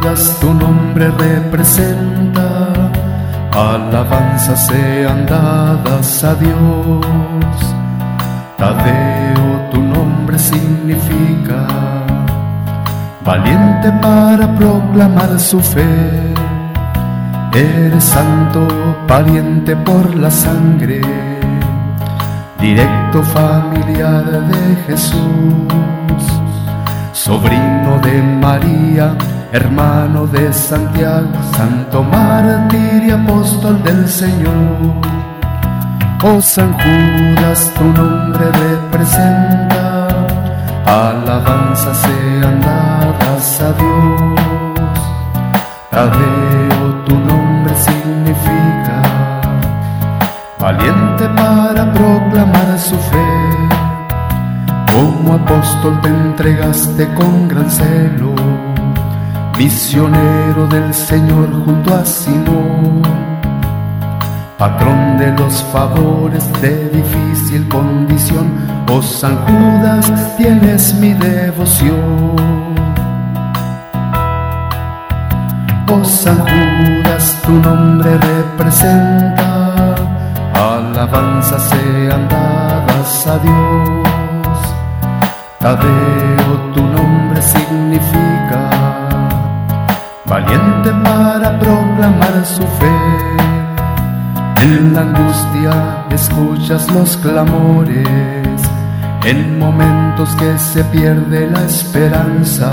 [0.00, 2.72] Tu nombre representa,
[3.52, 7.56] alabanzas sean dadas a Dios.
[8.56, 11.66] Tadeo tu nombre significa,
[13.24, 16.32] valiente para proclamar su fe.
[17.52, 18.66] Eres santo,
[19.08, 21.00] valiente por la sangre,
[22.60, 26.22] directo familiar de Jesús,
[27.12, 29.16] sobrino de María,
[29.52, 35.00] hermano de Santiago, santo mártir y apóstol del Señor.
[36.22, 40.08] Oh San Judas, tu nombre representa,
[40.86, 44.40] alabanzas sean dadas a Dios.
[45.90, 49.02] Tadeo, tu nombre significa,
[50.58, 53.48] valiente para proclamar su fe.
[54.92, 58.37] Como apóstol te entregaste con gran celo,
[59.58, 63.02] misionero del Señor junto a Simón,
[64.56, 68.46] patrón de los favores de difícil condición,
[68.88, 72.76] oh San Judas, tienes mi devoción.
[75.90, 79.96] Oh San Judas, tu nombre representa,
[80.54, 84.58] alabanzas sean dadas a Dios.
[85.58, 88.67] Tadeo, tu nombre significa,
[90.28, 92.96] valiente para proclamar su fe.
[94.62, 98.60] En la angustia escuchas los clamores,
[99.24, 102.70] en momentos que se pierde la esperanza.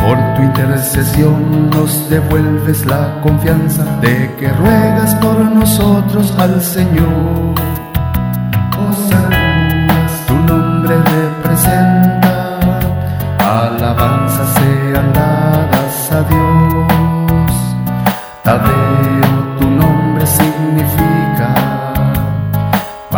[0.00, 7.54] Por tu intercesión nos devuelves la confianza de que ruegas por nosotros al Señor.
[8.80, 8.92] Oh
[10.26, 12.48] tu nombre representa,
[13.38, 14.17] alabanzas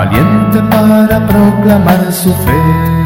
[0.01, 3.00] valiente para proclamar su fe.